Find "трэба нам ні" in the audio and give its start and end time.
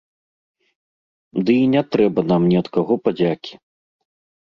1.93-2.61